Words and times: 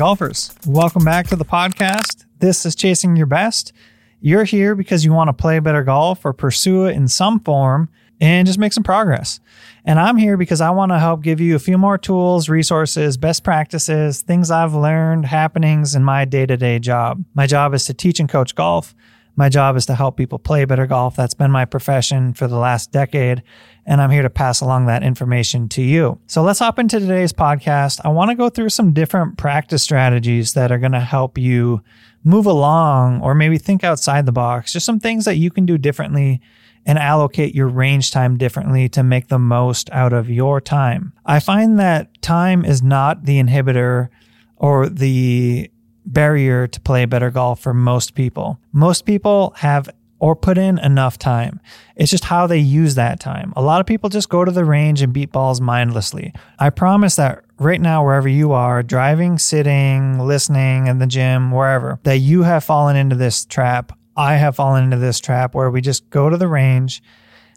golfers, 0.00 0.54
welcome 0.64 1.04
back 1.04 1.26
to 1.26 1.36
the 1.36 1.44
podcast. 1.44 2.24
This 2.38 2.64
is 2.64 2.74
Chasing 2.74 3.16
Your 3.16 3.26
Best. 3.26 3.74
You're 4.22 4.44
here 4.44 4.74
because 4.74 5.04
you 5.04 5.12
want 5.12 5.28
to 5.28 5.34
play 5.34 5.58
better 5.58 5.84
golf 5.84 6.24
or 6.24 6.32
pursue 6.32 6.86
it 6.86 6.96
in 6.96 7.06
some 7.06 7.38
form 7.40 7.90
and 8.18 8.46
just 8.46 8.58
make 8.58 8.72
some 8.72 8.82
progress. 8.82 9.40
And 9.84 10.00
I'm 10.00 10.16
here 10.16 10.38
because 10.38 10.62
I 10.62 10.70
want 10.70 10.90
to 10.90 10.98
help 10.98 11.20
give 11.20 11.38
you 11.38 11.54
a 11.54 11.58
few 11.58 11.76
more 11.76 11.98
tools, 11.98 12.48
resources, 12.48 13.18
best 13.18 13.44
practices, 13.44 14.22
things 14.22 14.50
I've 14.50 14.72
learned, 14.72 15.26
happenings 15.26 15.94
in 15.94 16.02
my 16.02 16.24
day 16.24 16.46
to 16.46 16.56
day 16.56 16.78
job. 16.78 17.22
My 17.34 17.46
job 17.46 17.74
is 17.74 17.84
to 17.84 17.92
teach 17.92 18.20
and 18.20 18.28
coach 18.28 18.54
golf. 18.54 18.94
My 19.36 19.50
job 19.50 19.76
is 19.76 19.84
to 19.84 19.94
help 19.94 20.16
people 20.16 20.38
play 20.38 20.64
better 20.64 20.86
golf. 20.86 21.14
That's 21.14 21.34
been 21.34 21.50
my 21.50 21.66
profession 21.66 22.32
for 22.32 22.48
the 22.48 22.56
last 22.56 22.90
decade. 22.90 23.42
And 23.86 24.00
I'm 24.00 24.10
here 24.10 24.22
to 24.22 24.30
pass 24.30 24.60
along 24.60 24.86
that 24.86 25.02
information 25.02 25.68
to 25.70 25.82
you. 25.82 26.20
So 26.26 26.42
let's 26.42 26.58
hop 26.58 26.78
into 26.78 27.00
today's 27.00 27.32
podcast. 27.32 28.00
I 28.04 28.08
want 28.08 28.30
to 28.30 28.36
go 28.36 28.48
through 28.48 28.68
some 28.68 28.92
different 28.92 29.38
practice 29.38 29.82
strategies 29.82 30.52
that 30.54 30.70
are 30.70 30.78
going 30.78 30.92
to 30.92 31.00
help 31.00 31.38
you 31.38 31.82
move 32.22 32.46
along 32.46 33.20
or 33.22 33.34
maybe 33.34 33.58
think 33.58 33.82
outside 33.82 34.26
the 34.26 34.32
box. 34.32 34.72
Just 34.72 34.86
some 34.86 35.00
things 35.00 35.24
that 35.24 35.36
you 35.36 35.50
can 35.50 35.66
do 35.66 35.78
differently 35.78 36.40
and 36.86 36.98
allocate 36.98 37.54
your 37.54 37.68
range 37.68 38.10
time 38.10 38.36
differently 38.36 38.88
to 38.88 39.02
make 39.02 39.28
the 39.28 39.38
most 39.38 39.90
out 39.90 40.12
of 40.12 40.30
your 40.30 40.60
time. 40.60 41.12
I 41.26 41.40
find 41.40 41.78
that 41.78 42.20
time 42.22 42.64
is 42.64 42.82
not 42.82 43.24
the 43.24 43.42
inhibitor 43.42 44.08
or 44.56 44.88
the 44.88 45.70
barrier 46.06 46.66
to 46.66 46.80
play 46.80 47.04
better 47.04 47.30
golf 47.30 47.60
for 47.60 47.74
most 47.74 48.14
people. 48.14 48.58
Most 48.72 49.04
people 49.04 49.52
have 49.58 49.90
or 50.20 50.36
put 50.36 50.58
in 50.58 50.78
enough 50.78 51.18
time. 51.18 51.60
It's 51.96 52.10
just 52.10 52.24
how 52.24 52.46
they 52.46 52.58
use 52.58 52.94
that 52.94 53.18
time. 53.18 53.52
A 53.56 53.62
lot 53.62 53.80
of 53.80 53.86
people 53.86 54.08
just 54.08 54.28
go 54.28 54.44
to 54.44 54.52
the 54.52 54.64
range 54.64 55.02
and 55.02 55.12
beat 55.12 55.32
balls 55.32 55.60
mindlessly. 55.60 56.32
I 56.58 56.70
promise 56.70 57.16
that 57.16 57.42
right 57.58 57.80
now, 57.80 58.04
wherever 58.04 58.28
you 58.28 58.52
are, 58.52 58.82
driving, 58.82 59.38
sitting, 59.38 60.18
listening 60.18 60.86
in 60.86 60.98
the 60.98 61.06
gym, 61.06 61.50
wherever, 61.50 61.98
that 62.04 62.18
you 62.18 62.42
have 62.42 62.62
fallen 62.62 62.96
into 62.96 63.16
this 63.16 63.44
trap 63.44 63.92
I 64.16 64.34
have 64.34 64.56
fallen 64.56 64.84
into 64.84 64.98
this 64.98 65.18
trap 65.18 65.54
where 65.54 65.70
we 65.70 65.80
just 65.80 66.10
go 66.10 66.28
to 66.28 66.36
the 66.36 66.48
range, 66.48 67.02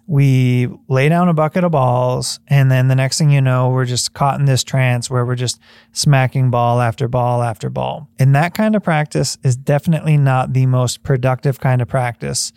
we 0.05 0.67
lay 0.87 1.07
down 1.09 1.29
a 1.29 1.33
bucket 1.33 1.63
of 1.63 1.71
balls, 1.71 2.39
and 2.47 2.69
then 2.69 2.87
the 2.87 2.95
next 2.95 3.17
thing 3.17 3.29
you 3.29 3.41
know, 3.41 3.69
we're 3.69 3.85
just 3.85 4.13
caught 4.13 4.39
in 4.39 4.45
this 4.45 4.63
trance 4.63 5.09
where 5.09 5.25
we're 5.25 5.35
just 5.35 5.59
smacking 5.91 6.51
ball 6.51 6.81
after 6.81 7.07
ball 7.07 7.41
after 7.41 7.69
ball. 7.69 8.09
And 8.19 8.35
that 8.35 8.53
kind 8.53 8.75
of 8.75 8.83
practice 8.83 9.37
is 9.43 9.55
definitely 9.55 10.17
not 10.17 10.53
the 10.53 10.65
most 10.65 11.03
productive 11.03 11.59
kind 11.59 11.81
of 11.81 11.87
practice 11.87 12.51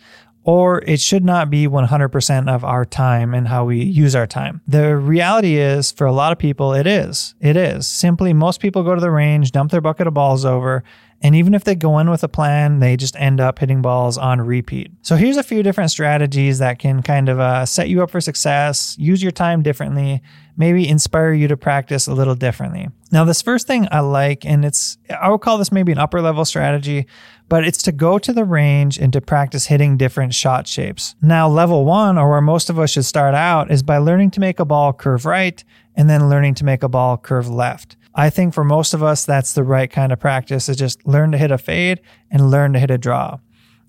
or 0.47 0.81
it 0.87 1.01
should 1.01 1.25
not 1.25 1.49
be 1.49 1.67
100% 1.67 2.49
of 2.49 2.63
our 2.63 2.85
time 2.85 3.33
and 3.33 3.49
how 3.49 3.65
we 3.65 3.83
use 3.83 4.15
our 4.15 4.25
time. 4.25 4.61
The 4.65 4.95
reality 4.95 5.57
is, 5.57 5.91
for 5.91 6.07
a 6.07 6.13
lot 6.13 6.31
of 6.31 6.37
people, 6.37 6.73
it 6.73 6.87
is. 6.87 7.35
It 7.41 7.57
is. 7.57 7.85
Simply, 7.85 8.31
most 8.31 8.61
people 8.61 8.81
go 8.83 8.95
to 8.95 9.01
the 9.01 9.11
range, 9.11 9.51
dump 9.51 9.71
their 9.71 9.81
bucket 9.81 10.07
of 10.07 10.13
balls 10.13 10.45
over, 10.45 10.85
and 11.21 11.35
even 11.35 11.53
if 11.53 11.63
they 11.63 11.75
go 11.75 11.97
in 11.99 12.09
with 12.09 12.23
a 12.23 12.27
plan, 12.27 12.79
they 12.79 12.95
just 12.95 13.15
end 13.15 13.39
up 13.39 13.59
hitting 13.59 13.81
balls 13.81 14.17
on 14.17 14.41
repeat. 14.41 14.91
So 15.01 15.15
here's 15.15 15.37
a 15.37 15.43
few 15.43 15.63
different 15.63 15.91
strategies 15.91 16.59
that 16.59 16.79
can 16.79 17.01
kind 17.01 17.27
of 17.27 17.39
uh, 17.39 17.65
set 17.65 17.89
you 17.89 18.03
up 18.03 18.11
for 18.11 18.21
success, 18.21 18.95
use 18.99 19.23
your 19.23 19.31
time 19.31 19.63
differently, 19.63 20.21
maybe 20.57 20.89
inspire 20.89 21.31
you 21.31 21.47
to 21.47 21.55
practice 21.55 22.07
a 22.07 22.13
little 22.13 22.35
differently. 22.35 22.89
Now, 23.11 23.23
this 23.23 23.41
first 23.41 23.67
thing 23.67 23.87
I 23.91 24.01
like, 24.01 24.43
and 24.43 24.65
it's, 24.65 24.97
I 25.09 25.29
would 25.29 25.41
call 25.41 25.57
this 25.57 25.71
maybe 25.71 25.91
an 25.91 25.99
upper 25.99 26.21
level 26.21 26.43
strategy, 26.43 27.05
but 27.47 27.63
it's 27.63 27.81
to 27.83 27.91
go 27.91 28.19
to 28.19 28.33
the 28.33 28.43
range 28.43 28.97
and 28.97 29.13
to 29.13 29.21
practice 29.21 29.67
hitting 29.67 29.95
different 29.95 30.33
shot 30.33 30.67
shapes. 30.67 31.15
Now, 31.21 31.47
level 31.47 31.85
one, 31.85 32.17
or 32.17 32.29
where 32.29 32.41
most 32.41 32.69
of 32.69 32.77
us 32.77 32.91
should 32.91 33.05
start 33.05 33.35
out, 33.35 33.71
is 33.71 33.83
by 33.83 33.99
learning 33.99 34.31
to 34.31 34.39
make 34.39 34.59
a 34.59 34.65
ball 34.65 34.91
curve 34.91 35.25
right 35.25 35.63
and 35.95 36.09
then 36.09 36.29
learning 36.29 36.55
to 36.55 36.65
make 36.65 36.83
a 36.83 36.89
ball 36.89 37.17
curve 37.17 37.47
left. 37.47 37.95
I 38.13 38.31
think 38.31 38.53
for 38.53 38.63
most 38.63 38.95
of 38.95 39.03
us, 39.03 39.25
that's 39.25 39.53
the 39.53 39.63
right 39.63 39.89
kind 39.89 40.11
of 40.11 40.19
practice 40.19 40.67
is 40.67 40.75
just 40.75 41.05
learn 41.07 41.31
to 41.31 41.37
hit 41.37 41.51
a 41.51 41.57
fade 41.57 42.01
and 42.31 42.49
learn 42.49 42.73
to 42.73 42.79
hit 42.79 42.91
a 42.91 42.97
draw. 42.97 43.37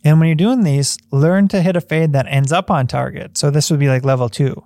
And 0.04 0.20
when 0.20 0.28
you're 0.28 0.36
doing 0.36 0.62
these, 0.62 0.98
learn 1.10 1.48
to 1.48 1.62
hit 1.62 1.76
a 1.76 1.80
fade 1.80 2.12
that 2.12 2.26
ends 2.28 2.52
up 2.52 2.70
on 2.70 2.86
target. 2.86 3.36
So 3.36 3.50
this 3.50 3.70
would 3.70 3.80
be 3.80 3.88
like 3.88 4.04
level 4.04 4.28
two. 4.28 4.64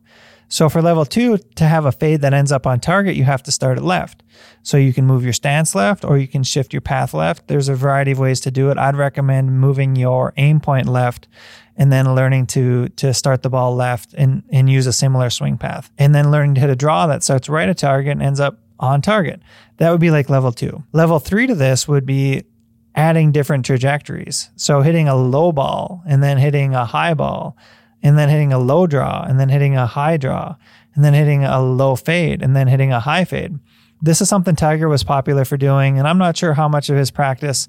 So 0.52 0.68
for 0.68 0.82
level 0.82 1.06
two, 1.06 1.38
to 1.54 1.64
have 1.64 1.86
a 1.86 1.92
fade 1.92 2.20
that 2.20 2.34
ends 2.34 2.52
up 2.52 2.66
on 2.66 2.78
target, 2.78 3.16
you 3.16 3.24
have 3.24 3.42
to 3.44 3.50
start 3.50 3.78
at 3.78 3.84
left. 3.84 4.22
So 4.62 4.76
you 4.76 4.92
can 4.92 5.06
move 5.06 5.24
your 5.24 5.32
stance 5.32 5.74
left 5.74 6.04
or 6.04 6.18
you 6.18 6.28
can 6.28 6.42
shift 6.42 6.74
your 6.74 6.82
path 6.82 7.14
left. 7.14 7.48
There's 7.48 7.70
a 7.70 7.74
variety 7.74 8.10
of 8.10 8.18
ways 8.18 8.38
to 8.40 8.50
do 8.50 8.70
it. 8.70 8.76
I'd 8.76 8.94
recommend 8.94 9.58
moving 9.58 9.96
your 9.96 10.34
aim 10.36 10.60
point 10.60 10.88
left 10.88 11.26
and 11.74 11.90
then 11.90 12.14
learning 12.14 12.48
to 12.48 12.90
to 12.90 13.14
start 13.14 13.42
the 13.42 13.48
ball 13.48 13.74
left 13.74 14.12
and, 14.12 14.42
and 14.52 14.68
use 14.68 14.86
a 14.86 14.92
similar 14.92 15.30
swing 15.30 15.56
path. 15.56 15.90
And 15.96 16.14
then 16.14 16.30
learning 16.30 16.56
to 16.56 16.60
hit 16.60 16.69
a 16.69 16.76
draw 16.76 17.06
that 17.06 17.22
starts 17.22 17.48
right 17.48 17.70
at 17.70 17.78
target 17.78 18.12
and 18.12 18.22
ends 18.22 18.38
up 18.38 18.58
on 18.78 19.00
target. 19.00 19.40
That 19.78 19.90
would 19.90 20.02
be 20.02 20.10
like 20.10 20.28
level 20.28 20.52
two. 20.52 20.84
Level 20.92 21.19
three 21.19 21.46
to 21.46 21.54
this 21.54 21.88
would 21.88 22.04
be 22.04 22.44
adding 22.94 23.32
different 23.32 23.64
trajectories. 23.64 24.50
So 24.56 24.82
hitting 24.82 25.08
a 25.08 25.16
low 25.16 25.50
ball 25.50 26.02
and 26.06 26.22
then 26.22 26.36
hitting 26.36 26.74
a 26.74 26.84
high 26.84 27.14
ball 27.14 27.56
and 28.02 28.18
then 28.18 28.28
hitting 28.28 28.52
a 28.52 28.58
low 28.58 28.86
draw 28.86 29.22
and 29.22 29.38
then 29.38 29.48
hitting 29.48 29.76
a 29.76 29.86
high 29.86 30.16
draw 30.16 30.56
and 30.94 31.04
then 31.04 31.14
hitting 31.14 31.44
a 31.44 31.60
low 31.60 31.96
fade 31.96 32.42
and 32.42 32.56
then 32.56 32.68
hitting 32.68 32.92
a 32.92 33.00
high 33.00 33.24
fade. 33.24 33.58
This 34.00 34.20
is 34.20 34.28
something 34.28 34.56
Tiger 34.56 34.88
was 34.88 35.04
popular 35.04 35.44
for 35.44 35.56
doing. 35.56 35.98
And 35.98 36.08
I'm 36.08 36.18
not 36.18 36.36
sure 36.36 36.54
how 36.54 36.68
much 36.68 36.90
of 36.90 36.96
his 36.96 37.10
practice 37.10 37.68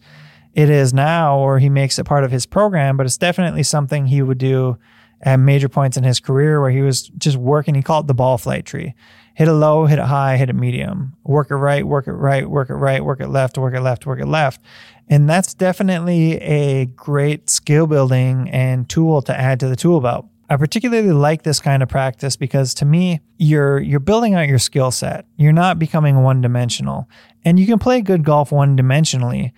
it 0.53 0.69
is 0.69 0.93
now 0.93 1.37
or 1.37 1.59
he 1.59 1.69
makes 1.69 1.99
it 1.99 2.05
part 2.05 2.23
of 2.23 2.31
his 2.31 2.45
program, 2.45 2.97
but 2.97 3.05
it's 3.05 3.17
definitely 3.17 3.63
something 3.63 4.07
he 4.07 4.21
would 4.21 4.39
do 4.39 4.77
at 5.21 5.37
major 5.37 5.69
points 5.69 5.95
in 5.95 6.03
his 6.03 6.19
career 6.19 6.59
where 6.59 6.71
he 6.71 6.81
was 6.81 7.03
just 7.17 7.37
working. 7.37 7.75
He 7.75 7.81
called 7.81 8.05
it 8.05 8.07
the 8.07 8.13
ball 8.13 8.37
flight 8.37 8.65
tree 8.65 8.95
hit 9.33 9.47
it 9.47 9.53
low, 9.53 9.85
hit 9.85 9.99
it 9.99 10.05
high, 10.05 10.37
hit 10.37 10.49
it 10.49 10.53
medium, 10.53 11.15
work 11.23 11.51
it 11.51 11.55
right, 11.55 11.85
work 11.85 12.07
it 12.07 12.13
right, 12.13 12.49
work 12.49 12.69
it 12.69 12.75
right, 12.75 13.03
work 13.03 13.19
it 13.19 13.27
left, 13.27 13.57
work 13.57 13.73
it 13.73 13.81
left, 13.81 14.05
work 14.05 14.19
it 14.19 14.27
left. 14.27 14.61
And 15.09 15.29
that's 15.29 15.53
definitely 15.53 16.39
a 16.41 16.85
great 16.85 17.49
skill 17.49 17.87
building 17.87 18.49
and 18.49 18.87
tool 18.87 19.21
to 19.23 19.37
add 19.37 19.59
to 19.61 19.67
the 19.67 19.75
tool 19.75 20.01
belt. 20.01 20.27
I 20.49 20.57
particularly 20.57 21.11
like 21.11 21.43
this 21.43 21.59
kind 21.59 21.81
of 21.81 21.89
practice 21.89 22.35
because 22.35 22.73
to 22.75 22.85
me, 22.85 23.21
you're 23.37 23.79
you're 23.79 23.99
building 23.99 24.35
out 24.35 24.47
your 24.47 24.59
skill 24.59 24.91
set. 24.91 25.25
You're 25.35 25.51
not 25.51 25.79
becoming 25.79 26.21
one-dimensional. 26.21 27.09
And 27.43 27.59
you 27.59 27.65
can 27.65 27.79
play 27.79 28.01
good 28.01 28.23
golf 28.23 28.51
one-dimensionally, 28.51 29.51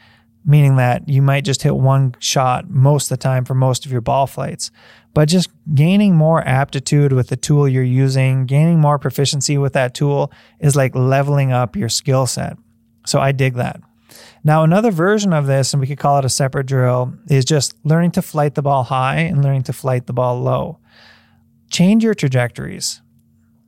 meaning 0.45 0.75
that 0.75 1.07
you 1.09 1.21
might 1.21 1.43
just 1.43 1.63
hit 1.63 1.75
one 1.75 2.15
shot 2.19 2.69
most 2.69 3.11
of 3.11 3.17
the 3.17 3.21
time 3.21 3.43
for 3.45 3.55
most 3.55 3.85
of 3.85 3.91
your 3.91 4.01
ball 4.01 4.27
flights 4.27 4.71
but 5.15 5.29
just 5.29 5.49
gaining 5.73 6.13
more 6.13 6.45
aptitude 6.45 7.13
with 7.13 7.29
the 7.29 7.37
tool 7.37 7.69
you're 7.69 7.83
using, 7.83 8.45
gaining 8.45 8.81
more 8.81 8.99
proficiency 8.99 9.57
with 9.57 9.71
that 9.71 9.95
tool 9.95 10.29
is 10.59 10.75
like 10.75 10.93
leveling 10.93 11.53
up 11.53 11.77
your 11.77 11.87
skill 11.87 12.27
set. 12.27 12.57
So 13.05 13.21
I 13.21 13.31
dig 13.31 13.53
that. 13.53 13.79
Now, 14.43 14.63
another 14.63 14.91
version 14.91 15.31
of 15.31 15.47
this, 15.47 15.73
and 15.73 15.79
we 15.79 15.87
could 15.87 15.99
call 15.99 16.19
it 16.19 16.25
a 16.25 16.29
separate 16.29 16.67
drill, 16.67 17.13
is 17.29 17.45
just 17.45 17.75
learning 17.85 18.11
to 18.11 18.21
flight 18.21 18.55
the 18.55 18.61
ball 18.61 18.83
high 18.83 19.19
and 19.19 19.41
learning 19.41 19.63
to 19.63 19.73
flight 19.73 20.05
the 20.05 20.13
ball 20.13 20.41
low. 20.41 20.79
Change 21.69 22.03
your 22.03 22.13
trajectories. 22.13 23.01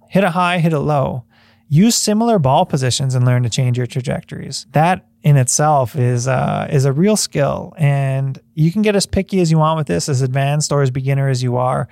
Hit 0.10 0.26
it 0.26 0.32
high, 0.32 0.60
hit 0.60 0.74
it 0.74 0.80
low. 0.80 1.24
Use 1.70 1.96
similar 1.96 2.40
ball 2.40 2.66
positions 2.66 3.16
and 3.16 3.26
learn 3.26 3.44
to 3.44 3.50
change 3.50 3.78
your 3.78 3.88
trajectories. 3.88 4.66
That 4.72 5.06
in 5.24 5.36
itself 5.36 5.96
is 5.96 6.28
uh, 6.28 6.68
is 6.72 6.86
a 6.86 6.94
real 6.94 7.18
skill, 7.18 7.74
and 7.78 8.40
you 8.54 8.72
can 8.72 8.82
get 8.82 8.96
as 8.96 9.06
picky 9.06 9.42
as 9.42 9.52
you 9.52 9.58
want 9.58 9.78
with 9.78 9.88
this, 9.88 10.08
as 10.08 10.22
advanced 10.22 10.72
or 10.72 10.82
as 10.82 10.92
beginner 10.92 11.28
as 11.28 11.44
you 11.44 11.58
are. 11.58 11.90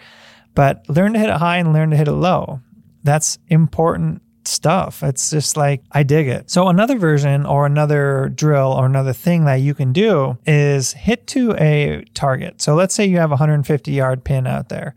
But 0.53 0.87
learn 0.89 1.13
to 1.13 1.19
hit 1.19 1.29
it 1.29 1.37
high 1.37 1.57
and 1.57 1.73
learn 1.73 1.89
to 1.91 1.97
hit 1.97 2.07
it 2.07 2.13
low. 2.13 2.61
That's 3.03 3.37
important 3.47 4.21
stuff. 4.47 5.03
It's 5.03 5.29
just 5.29 5.57
like, 5.57 5.83
I 5.91 6.03
dig 6.03 6.27
it. 6.27 6.49
So, 6.49 6.67
another 6.67 6.97
version 6.97 7.45
or 7.45 7.65
another 7.65 8.31
drill 8.33 8.71
or 8.71 8.85
another 8.85 9.13
thing 9.13 9.45
that 9.45 9.55
you 9.55 9.73
can 9.73 9.93
do 9.93 10.37
is 10.45 10.93
hit 10.93 11.27
to 11.27 11.53
a 11.59 12.05
target. 12.13 12.61
So, 12.61 12.75
let's 12.75 12.95
say 12.95 13.05
you 13.05 13.17
have 13.17 13.31
a 13.31 13.37
150 13.37 13.91
yard 13.91 14.23
pin 14.23 14.47
out 14.47 14.69
there. 14.69 14.95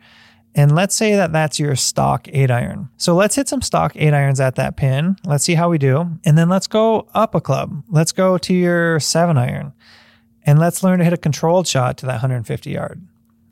And 0.55 0.75
let's 0.75 0.95
say 0.95 1.15
that 1.15 1.33
that's 1.33 1.61
your 1.61 1.77
stock 1.77 2.27
eight 2.33 2.51
iron. 2.51 2.89
So 2.97 3.15
let's 3.15 3.37
hit 3.37 3.49
some 3.49 3.63
stock 3.63 3.93
eight 3.95 4.15
irons 4.15 4.41
at 4.41 4.57
that 4.57 4.77
pin. 4.77 5.17
Let's 5.25 5.45
see 5.45 5.55
how 5.55 5.69
we 5.69 5.79
do. 5.79 6.19
And 6.25 6.37
then 6.37 6.49
let's 6.49 6.67
go 6.67 7.09
up 7.15 7.35
a 7.35 7.41
club. 7.41 7.85
Let's 7.89 8.13
go 8.13 8.39
to 8.39 8.55
your 8.55 8.99
seven 8.99 9.39
iron 9.39 9.73
and 10.45 10.59
let's 10.59 10.83
learn 10.83 10.99
to 10.99 11.05
hit 11.05 11.13
a 11.13 11.19
controlled 11.19 11.67
shot 11.67 11.99
to 11.99 12.07
that 12.07 12.13
150 12.13 12.71
yard. 12.71 13.07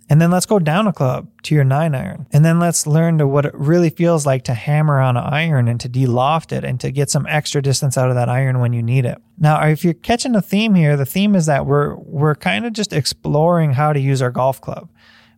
And 0.09 0.21
then 0.21 0.31
let's 0.31 0.47
go 0.47 0.61
down 0.61 0.87
a 0.87 0.93
club 0.93 1.29
to 1.43 1.55
your 1.55 1.65
nine 1.65 1.95
iron. 1.95 2.29
And 2.33 2.45
then 2.45 2.61
let's 2.61 2.87
learn 2.87 3.19
to 3.19 3.27
what 3.27 3.45
it 3.45 3.55
really 3.55 3.91
feels 3.91 4.25
like 4.25 4.45
to 4.45 4.55
hammer 4.55 5.01
on 5.01 5.17
an 5.17 5.25
iron 5.25 5.67
and 5.67 5.81
to 5.81 5.89
de-loft 5.89 6.53
it 6.53 6.65
and 6.65 6.79
to 6.81 6.93
get 6.93 7.11
some 7.11 7.27
extra 7.27 7.61
distance 7.61 7.99
out 7.99 8.09
of 8.09 8.15
that 8.15 8.29
iron 8.29 8.61
when 8.61 8.73
you 8.73 8.85
need 8.85 9.05
it. 9.05 9.21
Now, 9.37 9.61
if 9.67 9.85
you're 9.85 9.95
catching 9.95 10.37
a 10.37 10.43
theme 10.43 10.75
here, 10.75 10.97
the 10.97 11.07
theme 11.07 11.35
is 11.35 11.47
that 11.47 11.67
we're, 11.67 11.97
we're 11.97 12.37
kind 12.37 12.65
of 12.65 12.73
just 12.73 12.93
exploring 12.93 13.73
how 13.73 13.93
to 13.93 13.99
use 13.99 14.23
our 14.23 14.31
golf 14.31 14.61
club 14.61 14.89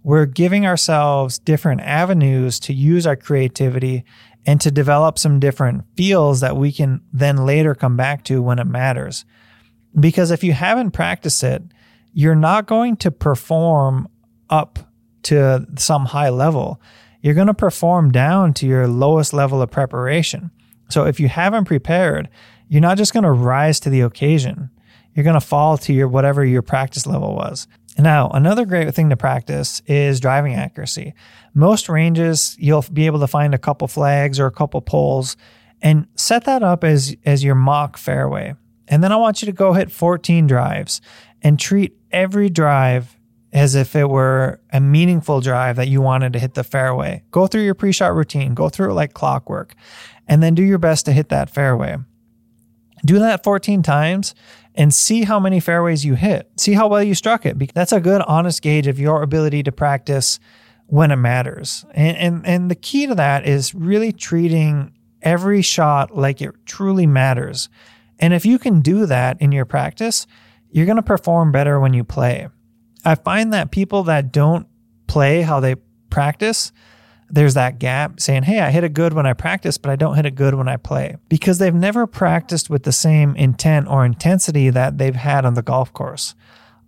we're 0.08 0.24
giving 0.24 0.64
ourselves 0.64 1.38
different 1.38 1.82
avenues 1.82 2.58
to 2.58 2.72
use 2.72 3.06
our 3.06 3.14
creativity 3.14 4.06
and 4.46 4.58
to 4.58 4.70
develop 4.70 5.18
some 5.18 5.38
different 5.38 5.84
feels 5.98 6.40
that 6.40 6.56
we 6.56 6.72
can 6.72 7.02
then 7.12 7.36
later 7.44 7.74
come 7.74 7.94
back 7.94 8.24
to 8.24 8.40
when 8.40 8.58
it 8.58 8.64
matters. 8.64 9.26
Because 10.00 10.30
if 10.30 10.42
you 10.42 10.54
haven't 10.54 10.92
practiced 10.92 11.44
it, 11.44 11.62
you're 12.14 12.34
not 12.34 12.66
going 12.66 12.96
to 12.96 13.10
perform 13.10 14.08
up 14.48 14.78
to 15.24 15.66
some 15.76 16.06
high 16.06 16.30
level. 16.30 16.80
You're 17.20 17.34
going 17.34 17.46
to 17.48 17.52
perform 17.52 18.10
down 18.10 18.54
to 18.54 18.66
your 18.66 18.88
lowest 18.88 19.34
level 19.34 19.60
of 19.60 19.70
preparation. 19.70 20.50
So 20.88 21.04
if 21.04 21.20
you 21.20 21.28
haven't 21.28 21.66
prepared, 21.66 22.30
you're 22.66 22.80
not 22.80 22.96
just 22.96 23.12
going 23.12 23.24
to 23.24 23.30
rise 23.30 23.78
to 23.80 23.90
the 23.90 24.00
occasion. 24.00 24.70
You're 25.12 25.24
going 25.24 25.34
to 25.34 25.40
fall 25.40 25.76
to 25.78 25.92
your 25.92 26.08
whatever 26.08 26.46
your 26.46 26.62
practice 26.62 27.06
level 27.06 27.34
was. 27.34 27.68
Now, 27.98 28.28
another 28.28 28.64
great 28.64 28.94
thing 28.94 29.10
to 29.10 29.16
practice 29.16 29.82
is 29.86 30.20
driving 30.20 30.54
accuracy. 30.54 31.14
Most 31.52 31.88
ranges, 31.88 32.56
you'll 32.58 32.84
be 32.92 33.06
able 33.06 33.18
to 33.20 33.26
find 33.26 33.54
a 33.54 33.58
couple 33.58 33.88
flags 33.88 34.38
or 34.38 34.46
a 34.46 34.52
couple 34.52 34.80
poles 34.80 35.36
and 35.82 36.06
set 36.14 36.44
that 36.44 36.62
up 36.62 36.84
as, 36.84 37.16
as 37.24 37.42
your 37.42 37.56
mock 37.56 37.96
fairway. 37.96 38.54
And 38.86 39.02
then 39.02 39.12
I 39.12 39.16
want 39.16 39.42
you 39.42 39.46
to 39.46 39.52
go 39.52 39.72
hit 39.72 39.90
14 39.90 40.46
drives 40.46 41.00
and 41.42 41.58
treat 41.58 41.96
every 42.10 42.48
drive 42.48 43.16
as 43.52 43.74
if 43.74 43.96
it 43.96 44.08
were 44.08 44.60
a 44.72 44.80
meaningful 44.80 45.40
drive 45.40 45.76
that 45.76 45.88
you 45.88 46.00
wanted 46.00 46.32
to 46.34 46.38
hit 46.38 46.54
the 46.54 46.64
fairway. 46.64 47.22
Go 47.30 47.46
through 47.46 47.62
your 47.62 47.74
pre 47.74 47.92
shot 47.92 48.14
routine, 48.14 48.54
go 48.54 48.68
through 48.68 48.90
it 48.90 48.94
like 48.94 49.14
clockwork, 49.14 49.74
and 50.26 50.42
then 50.42 50.54
do 50.54 50.62
your 50.62 50.78
best 50.78 51.04
to 51.06 51.12
hit 51.12 51.30
that 51.30 51.50
fairway. 51.50 51.96
Do 53.04 53.18
that 53.18 53.44
14 53.44 53.82
times 53.82 54.34
and 54.74 54.94
see 54.94 55.24
how 55.24 55.40
many 55.40 55.60
fairways 55.60 56.04
you 56.04 56.14
hit. 56.14 56.50
See 56.56 56.72
how 56.72 56.88
well 56.88 57.02
you 57.02 57.14
struck 57.14 57.44
it. 57.44 57.74
That's 57.74 57.92
a 57.92 58.00
good, 58.00 58.22
honest 58.22 58.62
gauge 58.62 58.86
of 58.86 58.98
your 58.98 59.22
ability 59.22 59.62
to 59.64 59.72
practice 59.72 60.38
when 60.86 61.10
it 61.10 61.16
matters. 61.16 61.84
And, 61.92 62.16
and, 62.16 62.46
and 62.46 62.70
the 62.70 62.74
key 62.74 63.06
to 63.06 63.14
that 63.14 63.46
is 63.46 63.74
really 63.74 64.12
treating 64.12 64.92
every 65.22 65.62
shot 65.62 66.16
like 66.16 66.40
it 66.40 66.54
truly 66.64 67.06
matters. 67.06 67.68
And 68.18 68.32
if 68.32 68.46
you 68.46 68.58
can 68.58 68.80
do 68.80 69.06
that 69.06 69.40
in 69.40 69.52
your 69.52 69.64
practice, 69.64 70.26
you're 70.70 70.86
going 70.86 70.96
to 70.96 71.02
perform 71.02 71.52
better 71.52 71.78
when 71.80 71.92
you 71.92 72.04
play. 72.04 72.48
I 73.04 73.14
find 73.14 73.52
that 73.52 73.70
people 73.70 74.04
that 74.04 74.32
don't 74.32 74.66
play 75.06 75.42
how 75.42 75.60
they 75.60 75.76
practice, 76.10 76.72
there's 77.30 77.54
that 77.54 77.78
gap 77.78 78.20
saying, 78.20 78.44
Hey, 78.44 78.60
I 78.60 78.70
hit 78.70 78.84
it 78.84 78.94
good 78.94 79.12
when 79.12 79.26
I 79.26 79.32
practice, 79.32 79.78
but 79.78 79.90
I 79.90 79.96
don't 79.96 80.16
hit 80.16 80.26
it 80.26 80.34
good 80.34 80.54
when 80.54 80.68
I 80.68 80.76
play 80.76 81.16
because 81.28 81.58
they've 81.58 81.74
never 81.74 82.06
practiced 82.06 82.70
with 82.70 82.84
the 82.84 82.92
same 82.92 83.36
intent 83.36 83.88
or 83.88 84.04
intensity 84.04 84.70
that 84.70 84.98
they've 84.98 85.14
had 85.14 85.44
on 85.44 85.54
the 85.54 85.62
golf 85.62 85.92
course. 85.92 86.34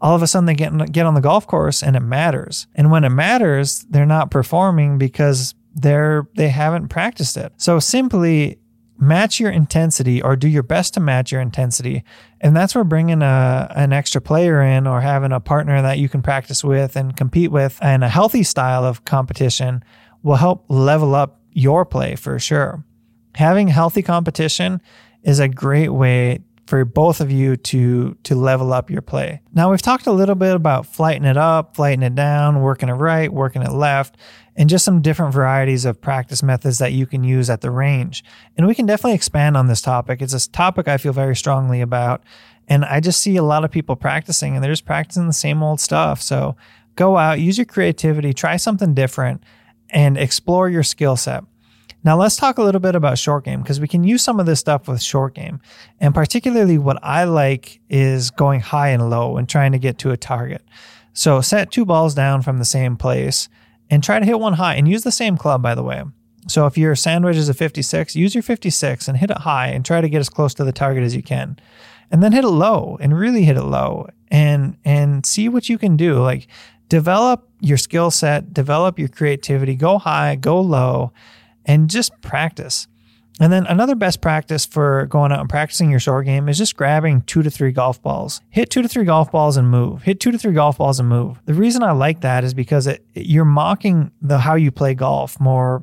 All 0.00 0.16
of 0.16 0.22
a 0.22 0.26
sudden 0.26 0.46
they 0.46 0.54
get, 0.54 0.92
get 0.92 1.04
on 1.04 1.14
the 1.14 1.20
golf 1.20 1.46
course 1.46 1.82
and 1.82 1.94
it 1.94 2.00
matters. 2.00 2.66
And 2.74 2.90
when 2.90 3.04
it 3.04 3.10
matters, 3.10 3.84
they're 3.90 4.06
not 4.06 4.30
performing 4.30 4.96
because 4.96 5.54
they're, 5.74 6.26
they 6.36 6.48
haven't 6.48 6.88
practiced 6.88 7.36
it. 7.36 7.52
So 7.58 7.78
simply 7.78 8.58
match 9.00 9.40
your 9.40 9.50
intensity 9.50 10.22
or 10.22 10.36
do 10.36 10.48
your 10.48 10.62
best 10.62 10.94
to 10.94 11.00
match 11.00 11.32
your 11.32 11.40
intensity. 11.40 12.02
And 12.40 12.54
that's 12.54 12.74
where 12.74 12.84
bringing 12.84 13.22
a, 13.22 13.72
an 13.74 13.92
extra 13.92 14.20
player 14.20 14.62
in 14.62 14.86
or 14.86 15.00
having 15.00 15.32
a 15.32 15.40
partner 15.40 15.80
that 15.80 15.98
you 15.98 16.08
can 16.08 16.22
practice 16.22 16.62
with 16.62 16.96
and 16.96 17.16
compete 17.16 17.50
with 17.50 17.78
and 17.80 18.04
a 18.04 18.08
healthy 18.08 18.42
style 18.42 18.84
of 18.84 19.04
competition 19.04 19.82
will 20.22 20.36
help 20.36 20.64
level 20.68 21.14
up 21.14 21.40
your 21.52 21.84
play 21.84 22.14
for 22.14 22.38
sure. 22.38 22.84
Having 23.34 23.68
healthy 23.68 24.02
competition 24.02 24.80
is 25.22 25.38
a 25.38 25.48
great 25.48 25.90
way 25.90 26.40
for 26.66 26.84
both 26.84 27.20
of 27.20 27.32
you 27.32 27.56
to 27.56 28.16
to 28.22 28.36
level 28.36 28.72
up 28.72 28.90
your 28.90 29.02
play. 29.02 29.40
Now 29.52 29.70
we've 29.70 29.82
talked 29.82 30.06
a 30.06 30.12
little 30.12 30.36
bit 30.36 30.54
about 30.54 30.86
flighting 30.86 31.24
it 31.24 31.36
up, 31.36 31.74
flighting 31.74 32.04
it 32.04 32.14
down, 32.14 32.62
working 32.62 32.88
it 32.88 32.92
right, 32.92 33.32
working 33.32 33.62
it 33.62 33.72
left, 33.72 34.16
and 34.54 34.70
just 34.70 34.84
some 34.84 35.02
different 35.02 35.34
varieties 35.34 35.84
of 35.84 36.00
practice 36.00 36.44
methods 36.44 36.78
that 36.78 36.92
you 36.92 37.06
can 37.06 37.24
use 37.24 37.50
at 37.50 37.60
the 37.60 37.72
range. 37.72 38.22
And 38.56 38.68
we 38.68 38.74
can 38.76 38.86
definitely 38.86 39.14
expand 39.14 39.56
on 39.56 39.66
this 39.66 39.82
topic. 39.82 40.22
It's 40.22 40.32
a 40.32 40.50
topic 40.50 40.86
I 40.86 40.96
feel 40.96 41.12
very 41.12 41.34
strongly 41.34 41.80
about. 41.80 42.22
And 42.68 42.84
I 42.84 43.00
just 43.00 43.20
see 43.20 43.36
a 43.36 43.42
lot 43.42 43.64
of 43.64 43.72
people 43.72 43.96
practicing 43.96 44.54
and 44.54 44.62
they're 44.62 44.70
just 44.70 44.86
practicing 44.86 45.26
the 45.26 45.32
same 45.32 45.64
old 45.64 45.80
stuff. 45.80 46.22
So 46.22 46.54
go 46.94 47.16
out, 47.16 47.40
use 47.40 47.58
your 47.58 47.64
creativity, 47.64 48.32
try 48.32 48.56
something 48.56 48.94
different, 48.94 49.42
and 49.92 50.16
explore 50.16 50.68
your 50.68 50.82
skill 50.82 51.16
set. 51.16 51.44
Now 52.02 52.16
let's 52.16 52.36
talk 52.36 52.56
a 52.56 52.62
little 52.62 52.80
bit 52.80 52.94
about 52.94 53.18
short 53.18 53.44
game 53.44 53.60
because 53.60 53.80
we 53.80 53.88
can 53.88 54.04
use 54.04 54.22
some 54.22 54.40
of 54.40 54.46
this 54.46 54.60
stuff 54.60 54.88
with 54.88 55.02
short 55.02 55.34
game. 55.34 55.60
And 56.00 56.14
particularly 56.14 56.78
what 56.78 56.98
I 57.02 57.24
like 57.24 57.80
is 57.90 58.30
going 58.30 58.60
high 58.60 58.88
and 58.88 59.10
low 59.10 59.36
and 59.36 59.48
trying 59.48 59.72
to 59.72 59.78
get 59.78 59.98
to 59.98 60.10
a 60.10 60.16
target. 60.16 60.62
So 61.12 61.40
set 61.42 61.70
two 61.70 61.84
balls 61.84 62.14
down 62.14 62.40
from 62.42 62.58
the 62.58 62.64
same 62.64 62.96
place 62.96 63.48
and 63.90 64.02
try 64.02 64.18
to 64.18 64.24
hit 64.24 64.40
one 64.40 64.54
high 64.54 64.76
and 64.76 64.88
use 64.88 65.02
the 65.02 65.12
same 65.12 65.36
club, 65.36 65.60
by 65.60 65.74
the 65.74 65.82
way. 65.82 66.04
So 66.46 66.66
if 66.66 66.78
your 66.78 66.96
sand 66.96 67.24
wedge 67.24 67.36
is 67.36 67.48
a 67.48 67.54
56, 67.54 68.16
use 68.16 68.34
your 68.34 68.42
56 68.42 69.08
and 69.08 69.18
hit 69.18 69.30
it 69.30 69.38
high 69.38 69.68
and 69.68 69.84
try 69.84 70.00
to 70.00 70.08
get 70.08 70.20
as 70.20 70.30
close 70.30 70.54
to 70.54 70.64
the 70.64 70.72
target 70.72 71.02
as 71.02 71.14
you 71.14 71.22
can. 71.22 71.58
And 72.10 72.22
then 72.22 72.32
hit 72.32 72.44
it 72.44 72.48
low 72.48 72.96
and 73.00 73.16
really 73.16 73.44
hit 73.44 73.56
it 73.56 73.62
low 73.62 74.08
and 74.28 74.76
and 74.84 75.24
see 75.24 75.48
what 75.48 75.68
you 75.68 75.78
can 75.78 75.96
do. 75.96 76.20
Like 76.20 76.48
develop 76.90 77.48
your 77.60 77.78
skill 77.78 78.10
set, 78.10 78.52
develop 78.52 78.98
your 78.98 79.08
creativity, 79.08 79.74
go 79.74 79.96
high, 79.96 80.34
go 80.34 80.60
low 80.60 81.12
and 81.64 81.88
just 81.88 82.20
practice. 82.20 82.86
And 83.38 83.50
then 83.50 83.64
another 83.66 83.94
best 83.94 84.20
practice 84.20 84.66
for 84.66 85.06
going 85.06 85.32
out 85.32 85.40
and 85.40 85.48
practicing 85.48 85.90
your 85.90 86.00
short 86.00 86.26
game 86.26 86.46
is 86.46 86.58
just 86.58 86.76
grabbing 86.76 87.22
two 87.22 87.42
to 87.42 87.50
three 87.50 87.72
golf 87.72 88.02
balls. 88.02 88.42
Hit 88.50 88.68
two 88.68 88.82
to 88.82 88.88
three 88.88 89.04
golf 89.04 89.30
balls 89.30 89.56
and 89.56 89.70
move. 89.70 90.02
Hit 90.02 90.20
two 90.20 90.30
to 90.30 90.36
three 90.36 90.52
golf 90.52 90.76
balls 90.76 91.00
and 91.00 91.08
move. 91.08 91.40
The 91.46 91.54
reason 91.54 91.82
I 91.82 91.92
like 91.92 92.20
that 92.20 92.44
is 92.44 92.52
because 92.52 92.86
it, 92.86 93.02
you're 93.14 93.46
mocking 93.46 94.10
the 94.20 94.38
how 94.38 94.56
you 94.56 94.70
play 94.70 94.92
golf 94.92 95.40
more 95.40 95.82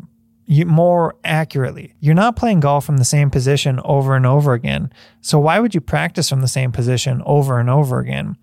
more 0.65 1.15
accurately. 1.25 1.93
You're 1.99 2.15
not 2.15 2.37
playing 2.37 2.61
golf 2.61 2.85
from 2.85 2.97
the 2.97 3.05
same 3.05 3.29
position 3.29 3.81
over 3.83 4.15
and 4.15 4.25
over 4.25 4.53
again. 4.53 4.93
So 5.19 5.39
why 5.39 5.59
would 5.59 5.75
you 5.75 5.81
practice 5.81 6.29
from 6.29 6.41
the 6.41 6.47
same 6.47 6.71
position 6.71 7.21
over 7.25 7.59
and 7.59 7.69
over 7.69 7.99
again? 7.99 8.37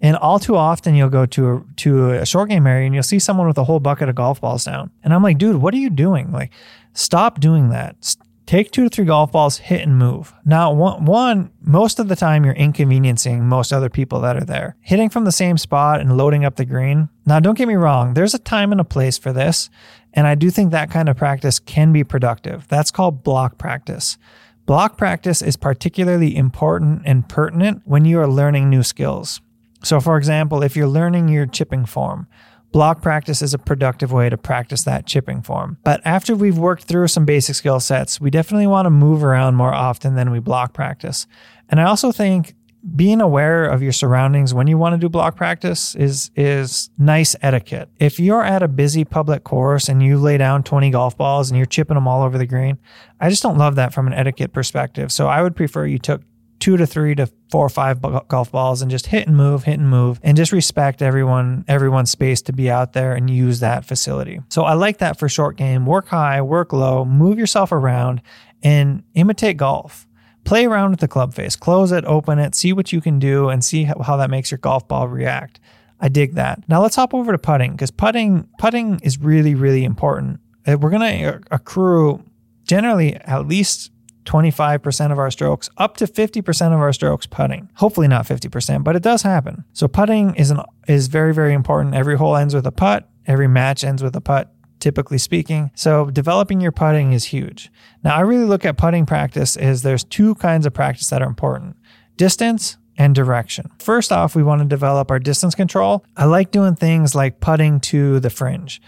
And 0.00 0.16
all 0.16 0.38
too 0.38 0.56
often, 0.56 0.94
you'll 0.94 1.08
go 1.08 1.26
to 1.26 1.50
a, 1.50 1.64
to 1.76 2.10
a 2.12 2.26
short 2.26 2.50
game 2.50 2.66
area 2.66 2.86
and 2.86 2.94
you'll 2.94 3.02
see 3.02 3.18
someone 3.18 3.48
with 3.48 3.58
a 3.58 3.64
whole 3.64 3.80
bucket 3.80 4.08
of 4.08 4.14
golf 4.14 4.40
balls 4.40 4.64
down. 4.64 4.90
And 5.02 5.12
I'm 5.12 5.22
like, 5.22 5.38
dude, 5.38 5.56
what 5.56 5.74
are 5.74 5.78
you 5.78 5.90
doing? 5.90 6.30
Like, 6.30 6.52
stop 6.92 7.40
doing 7.40 7.70
that. 7.70 8.16
Take 8.46 8.70
two 8.70 8.84
to 8.84 8.88
three 8.88 9.04
golf 9.04 9.32
balls, 9.32 9.58
hit 9.58 9.82
and 9.82 9.98
move. 9.98 10.32
Now, 10.42 10.72
one, 10.72 11.04
one, 11.04 11.50
most 11.60 11.98
of 11.98 12.08
the 12.08 12.16
time 12.16 12.46
you're 12.46 12.54
inconveniencing 12.54 13.44
most 13.44 13.72
other 13.72 13.90
people 13.90 14.20
that 14.20 14.36
are 14.36 14.44
there. 14.44 14.76
Hitting 14.80 15.10
from 15.10 15.26
the 15.26 15.32
same 15.32 15.58
spot 15.58 16.00
and 16.00 16.16
loading 16.16 16.46
up 16.46 16.56
the 16.56 16.64
green. 16.64 17.10
Now, 17.26 17.40
don't 17.40 17.58
get 17.58 17.68
me 17.68 17.74
wrong, 17.74 18.14
there's 18.14 18.32
a 18.32 18.38
time 18.38 18.72
and 18.72 18.80
a 18.80 18.84
place 18.84 19.18
for 19.18 19.34
this. 19.34 19.68
And 20.14 20.26
I 20.26 20.34
do 20.34 20.48
think 20.48 20.70
that 20.70 20.90
kind 20.90 21.10
of 21.10 21.16
practice 21.18 21.58
can 21.58 21.92
be 21.92 22.04
productive. 22.04 22.66
That's 22.68 22.90
called 22.90 23.22
block 23.22 23.58
practice. 23.58 24.16
Block 24.64 24.96
practice 24.96 25.42
is 25.42 25.56
particularly 25.56 26.34
important 26.34 27.02
and 27.04 27.28
pertinent 27.28 27.82
when 27.84 28.06
you 28.06 28.18
are 28.18 28.26
learning 28.26 28.70
new 28.70 28.82
skills. 28.82 29.42
So, 29.82 30.00
for 30.00 30.16
example, 30.16 30.62
if 30.62 30.76
you're 30.76 30.88
learning 30.88 31.28
your 31.28 31.46
chipping 31.46 31.84
form, 31.86 32.26
block 32.72 33.00
practice 33.00 33.42
is 33.42 33.54
a 33.54 33.58
productive 33.58 34.12
way 34.12 34.28
to 34.28 34.36
practice 34.36 34.84
that 34.84 35.06
chipping 35.06 35.42
form. 35.42 35.78
But 35.84 36.00
after 36.04 36.34
we've 36.34 36.58
worked 36.58 36.84
through 36.84 37.08
some 37.08 37.24
basic 37.24 37.54
skill 37.54 37.80
sets, 37.80 38.20
we 38.20 38.30
definitely 38.30 38.66
want 38.66 38.86
to 38.86 38.90
move 38.90 39.24
around 39.24 39.54
more 39.54 39.72
often 39.72 40.14
than 40.14 40.30
we 40.30 40.40
block 40.40 40.74
practice. 40.74 41.26
And 41.68 41.80
I 41.80 41.84
also 41.84 42.12
think 42.12 42.54
being 42.94 43.20
aware 43.20 43.64
of 43.64 43.82
your 43.82 43.92
surroundings 43.92 44.54
when 44.54 44.66
you 44.66 44.78
want 44.78 44.94
to 44.94 44.98
do 44.98 45.08
block 45.08 45.36
practice 45.36 45.94
is 45.96 46.30
is 46.36 46.90
nice 46.96 47.34
etiquette. 47.42 47.88
If 47.98 48.20
you're 48.20 48.44
at 48.44 48.62
a 48.62 48.68
busy 48.68 49.04
public 49.04 49.44
course 49.44 49.88
and 49.88 50.02
you 50.02 50.16
lay 50.16 50.38
down 50.38 50.62
20 50.62 50.90
golf 50.90 51.16
balls 51.16 51.50
and 51.50 51.56
you're 51.56 51.66
chipping 51.66 51.96
them 51.96 52.06
all 52.06 52.22
over 52.22 52.38
the 52.38 52.46
green, 52.46 52.78
I 53.20 53.30
just 53.30 53.42
don't 53.42 53.58
love 53.58 53.74
that 53.76 53.92
from 53.92 54.06
an 54.06 54.12
etiquette 54.12 54.52
perspective. 54.52 55.10
So 55.10 55.26
I 55.26 55.42
would 55.42 55.56
prefer 55.56 55.86
you 55.86 55.98
took 55.98 56.22
two 56.68 56.76
to 56.76 56.86
three 56.86 57.14
to 57.14 57.26
four 57.50 57.64
or 57.64 57.70
five 57.70 57.98
golf 58.28 58.52
balls 58.52 58.82
and 58.82 58.90
just 58.90 59.06
hit 59.06 59.26
and 59.26 59.34
move, 59.34 59.64
hit 59.64 59.78
and 59.78 59.88
move, 59.88 60.20
and 60.22 60.36
just 60.36 60.52
respect 60.52 61.00
everyone, 61.00 61.64
everyone's 61.66 62.10
space 62.10 62.42
to 62.42 62.52
be 62.52 62.70
out 62.70 62.92
there 62.92 63.14
and 63.14 63.30
use 63.30 63.60
that 63.60 63.86
facility. 63.86 64.38
So 64.50 64.64
I 64.64 64.74
like 64.74 64.98
that 64.98 65.18
for 65.18 65.30
short 65.30 65.56
game. 65.56 65.86
Work 65.86 66.08
high, 66.08 66.42
work 66.42 66.74
low, 66.74 67.06
move 67.06 67.38
yourself 67.38 67.72
around, 67.72 68.20
and 68.62 69.02
imitate 69.14 69.56
golf. 69.56 70.06
Play 70.44 70.66
around 70.66 70.90
with 70.90 71.00
the 71.00 71.08
club 71.08 71.32
face, 71.32 71.56
close 71.56 71.90
it, 71.90 72.04
open 72.04 72.38
it, 72.38 72.54
see 72.54 72.74
what 72.74 72.92
you 72.92 73.00
can 73.00 73.18
do, 73.18 73.48
and 73.48 73.64
see 73.64 73.84
how, 73.84 74.18
that 74.18 74.28
makes 74.28 74.50
your 74.50 74.58
golf 74.58 74.86
ball 74.86 75.08
react. 75.08 75.60
I 75.98 76.10
dig 76.10 76.34
that. 76.34 76.68
Now 76.68 76.82
let's 76.82 76.96
hop 76.96 77.14
over 77.14 77.32
to 77.32 77.38
putting 77.38 77.72
because 77.72 77.90
putting 77.90 78.46
putting 78.58 79.00
is 79.00 79.18
really 79.18 79.54
really 79.54 79.84
important. 79.84 80.40
Uh, 80.66 80.76
we're 80.78 80.90
gonna 80.90 81.40
accrue 81.50 82.22
generally 82.64 83.14
at 83.14 83.48
least 83.48 83.90
25% 84.28 85.10
of 85.10 85.18
our 85.18 85.30
strokes, 85.30 85.70
up 85.78 85.96
to 85.96 86.06
50% 86.06 86.74
of 86.74 86.80
our 86.80 86.92
strokes 86.92 87.26
putting. 87.26 87.70
Hopefully 87.76 88.08
not 88.08 88.26
50%, 88.26 88.84
but 88.84 88.94
it 88.94 89.02
does 89.02 89.22
happen. 89.22 89.64
So 89.72 89.88
putting 89.88 90.34
is 90.34 90.50
an 90.50 90.60
is 90.86 91.08
very 91.08 91.32
very 91.32 91.54
important. 91.54 91.94
Every 91.94 92.16
hole 92.16 92.36
ends 92.36 92.54
with 92.54 92.66
a 92.66 92.72
putt, 92.72 93.08
every 93.26 93.48
match 93.48 93.82
ends 93.82 94.02
with 94.02 94.14
a 94.14 94.20
putt 94.20 94.52
typically 94.80 95.18
speaking. 95.18 95.70
So 95.74 96.10
developing 96.10 96.60
your 96.60 96.72
putting 96.72 97.12
is 97.12 97.24
huge. 97.24 97.70
Now 98.04 98.14
I 98.14 98.20
really 98.20 98.44
look 98.44 98.64
at 98.64 98.76
putting 98.76 99.06
practice 99.06 99.56
is 99.56 99.82
there's 99.82 100.04
two 100.04 100.34
kinds 100.36 100.66
of 100.66 100.74
practice 100.74 101.08
that 101.10 101.22
are 101.22 101.28
important. 101.28 101.76
Distance 102.16 102.76
and 102.96 103.14
direction. 103.14 103.70
First 103.78 104.12
off, 104.12 104.34
we 104.34 104.42
want 104.42 104.60
to 104.60 104.66
develop 104.66 105.10
our 105.10 105.18
distance 105.18 105.54
control. 105.54 106.04
I 106.16 106.26
like 106.26 106.50
doing 106.50 106.74
things 106.74 107.14
like 107.14 107.40
putting 107.40 107.80
to 107.80 108.20
the 108.20 108.30
fringe. 108.30 108.80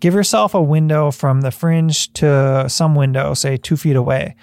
Give 0.00 0.14
yourself 0.14 0.54
a 0.54 0.62
window 0.62 1.10
from 1.10 1.40
the 1.42 1.50
fringe 1.50 2.12
to 2.14 2.66
some 2.68 2.94
window, 2.94 3.34
say 3.34 3.56
two 3.56 3.76
feet 3.76 3.96
away 3.96 4.36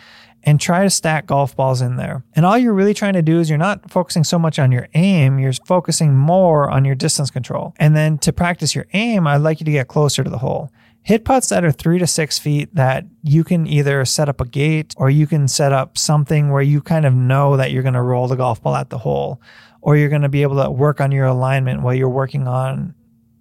and 0.45 0.61
try 0.61 0.83
to 0.83 0.89
stack 0.89 1.25
golf 1.25 1.55
balls 1.55 1.81
in 1.81 1.95
there. 1.95 2.23
And 2.35 2.45
all 2.45 2.57
you're 2.57 2.73
really 2.73 2.93
trying 2.93 3.13
to 3.13 3.21
do 3.23 3.39
is 3.39 3.49
you're 3.49 3.57
not 3.57 3.89
focusing 3.89 4.23
so 4.23 4.37
much 4.37 4.59
on 4.59 4.71
your 4.71 4.87
aim, 4.93 5.39
you're 5.39 5.53
focusing 5.65 6.15
more 6.15 6.69
on 6.69 6.85
your 6.85 6.95
distance 6.95 7.31
control. 7.31 7.73
And 7.77 7.95
then 7.95 8.19
to 8.19 8.31
practice 8.31 8.75
your 8.75 8.85
aim, 8.93 9.25
I'd 9.25 9.37
like 9.37 9.59
you 9.59 9.65
to 9.65 9.71
get 9.71 9.87
closer 9.87 10.23
to 10.23 10.29
the 10.29 10.37
hole. 10.37 10.69
hit 11.01 11.23
putts 11.23 11.49
that 11.49 11.63
are 11.63 11.71
three 11.71 11.99
to 11.99 12.07
six 12.07 12.39
feet 12.39 12.73
that 12.73 13.05
you 13.21 13.43
can 13.43 13.67
either 13.67 14.03
set 14.05 14.27
up 14.27 14.41
a 14.41 14.45
gate 14.45 14.93
or 14.97 15.09
you 15.09 15.27
can 15.27 15.47
set 15.47 15.71
up 15.71 15.97
something 15.97 16.51
where 16.51 16.63
you 16.63 16.81
kind 16.81 17.05
of 17.05 17.13
know 17.13 17.57
that 17.57 17.71
you're 17.71 17.83
going 17.83 17.93
to 17.93 18.01
roll 18.01 18.27
the 18.27 18.35
golf 18.35 18.61
ball 18.61 18.75
at 18.75 18.89
the 18.89 18.97
hole 18.97 19.39
or 19.81 19.95
you're 19.95 20.09
going 20.09 20.23
to 20.23 20.29
be 20.29 20.41
able 20.41 20.63
to 20.63 20.69
work 20.69 20.99
on 20.99 21.11
your 21.11 21.27
alignment 21.27 21.81
while 21.83 21.93
you're 21.93 22.09
working 22.09 22.47
on 22.47 22.95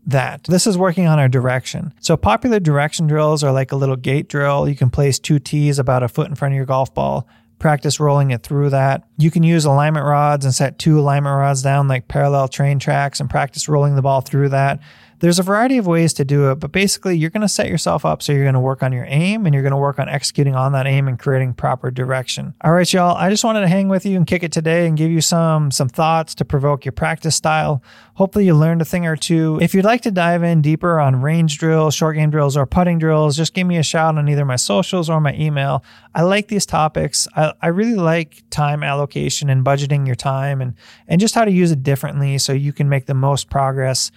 that. 0.06 0.44
This 0.44 0.66
is 0.66 0.76
working 0.76 1.06
on 1.06 1.18
our 1.18 1.28
direction. 1.28 1.94
So 2.00 2.16
popular 2.16 2.60
direction 2.60 3.06
drills 3.06 3.42
are 3.42 3.52
like 3.52 3.72
a 3.72 3.76
little 3.76 3.96
gate 3.96 4.28
drill. 4.28 4.68
You 4.68 4.76
can 4.76 4.90
place 4.90 5.18
two 5.18 5.38
tees 5.38 5.78
about 5.78 6.02
a 6.02 6.08
foot 6.08 6.28
in 6.28 6.34
front 6.34 6.54
of 6.54 6.56
your 6.56 6.66
golf 6.66 6.94
ball 6.94 7.28
practice 7.58 7.98
rolling 7.98 8.30
it 8.30 8.42
through 8.42 8.68
that. 8.68 9.08
You 9.16 9.30
can 9.30 9.42
use 9.42 9.64
alignment 9.64 10.04
rods 10.04 10.44
and 10.44 10.54
set 10.54 10.78
two 10.78 10.98
alignment 10.98 11.34
rods 11.34 11.62
down 11.62 11.88
like 11.88 12.08
parallel 12.08 12.46
train 12.48 12.78
tracks 12.78 13.20
and 13.20 13.30
practice 13.30 13.70
rolling 13.70 13.96
the 13.96 14.02
ball 14.02 14.20
through 14.20 14.50
that. 14.50 14.80
There's 15.24 15.38
a 15.38 15.42
variety 15.42 15.78
of 15.78 15.86
ways 15.86 16.12
to 16.14 16.24
do 16.26 16.50
it, 16.50 16.56
but 16.56 16.70
basically, 16.70 17.16
you're 17.16 17.30
going 17.30 17.40
to 17.40 17.48
set 17.48 17.70
yourself 17.70 18.04
up 18.04 18.22
so 18.22 18.30
you're 18.30 18.44
going 18.44 18.52
to 18.52 18.60
work 18.60 18.82
on 18.82 18.92
your 18.92 19.06
aim 19.08 19.46
and 19.46 19.54
you're 19.54 19.62
going 19.62 19.70
to 19.70 19.78
work 19.78 19.98
on 19.98 20.06
executing 20.06 20.54
on 20.54 20.72
that 20.72 20.86
aim 20.86 21.08
and 21.08 21.18
creating 21.18 21.54
proper 21.54 21.90
direction. 21.90 22.52
All 22.60 22.72
right, 22.72 22.92
y'all. 22.92 23.16
I 23.16 23.30
just 23.30 23.42
wanted 23.42 23.62
to 23.62 23.68
hang 23.68 23.88
with 23.88 24.04
you 24.04 24.18
and 24.18 24.26
kick 24.26 24.42
it 24.42 24.52
today 24.52 24.86
and 24.86 24.98
give 24.98 25.10
you 25.10 25.22
some 25.22 25.70
some 25.70 25.88
thoughts 25.88 26.34
to 26.34 26.44
provoke 26.44 26.84
your 26.84 26.92
practice 26.92 27.34
style. 27.34 27.82
Hopefully, 28.16 28.44
you 28.44 28.54
learned 28.54 28.82
a 28.82 28.84
thing 28.84 29.06
or 29.06 29.16
two. 29.16 29.58
If 29.62 29.72
you'd 29.72 29.86
like 29.86 30.02
to 30.02 30.10
dive 30.10 30.42
in 30.42 30.60
deeper 30.60 31.00
on 31.00 31.22
range 31.22 31.56
drills, 31.56 31.94
short 31.94 32.16
game 32.16 32.28
drills, 32.28 32.54
or 32.54 32.66
putting 32.66 32.98
drills, 32.98 33.34
just 33.34 33.54
give 33.54 33.66
me 33.66 33.78
a 33.78 33.82
shout 33.82 34.18
on 34.18 34.28
either 34.28 34.44
my 34.44 34.56
socials 34.56 35.08
or 35.08 35.22
my 35.22 35.34
email. 35.36 35.82
I 36.14 36.20
like 36.20 36.48
these 36.48 36.66
topics. 36.66 37.26
I, 37.34 37.54
I 37.62 37.68
really 37.68 37.96
like 37.96 38.44
time 38.50 38.82
allocation 38.82 39.48
and 39.48 39.64
budgeting 39.64 40.06
your 40.06 40.16
time 40.16 40.60
and 40.60 40.74
and 41.08 41.18
just 41.18 41.34
how 41.34 41.46
to 41.46 41.50
use 41.50 41.72
it 41.72 41.82
differently 41.82 42.36
so 42.36 42.52
you 42.52 42.74
can 42.74 42.90
make 42.90 43.06
the 43.06 43.14
most 43.14 43.48
progress 43.48 44.10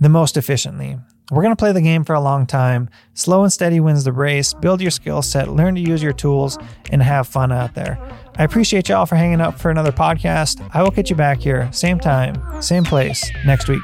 the 0.00 0.08
most 0.08 0.36
efficiently. 0.36 0.98
We're 1.30 1.42
going 1.42 1.52
to 1.52 1.60
play 1.60 1.72
the 1.72 1.80
game 1.80 2.04
for 2.04 2.14
a 2.14 2.20
long 2.20 2.46
time. 2.46 2.90
Slow 3.14 3.42
and 3.42 3.52
steady 3.52 3.80
wins 3.80 4.04
the 4.04 4.12
race. 4.12 4.52
Build 4.52 4.82
your 4.82 4.90
skill 4.90 5.22
set, 5.22 5.48
learn 5.48 5.74
to 5.74 5.80
use 5.80 6.02
your 6.02 6.12
tools, 6.12 6.58
and 6.90 7.02
have 7.02 7.26
fun 7.26 7.50
out 7.50 7.74
there. 7.74 7.98
I 8.36 8.44
appreciate 8.44 8.88
y'all 8.88 9.06
for 9.06 9.16
hanging 9.16 9.40
up 9.40 9.58
for 9.58 9.70
another 9.70 9.92
podcast. 9.92 10.68
I 10.74 10.82
will 10.82 10.90
catch 10.90 11.08
you 11.08 11.16
back 11.16 11.40
here, 11.40 11.72
same 11.72 11.98
time, 11.98 12.62
same 12.62 12.84
place, 12.84 13.30
next 13.46 13.68
week. 13.68 13.82